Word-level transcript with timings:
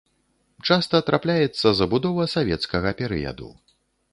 Часта 0.69 1.01
трапляецца 1.09 1.67
забудова 1.81 2.27
савецкага 2.35 2.89
перыяду. 3.03 3.53